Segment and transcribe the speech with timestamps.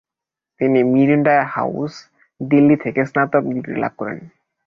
[0.59, 1.91] তিনি Miranda House,
[2.41, 4.19] Delhi থেকে স্নাতক ডিগ্রি লাভ করেন।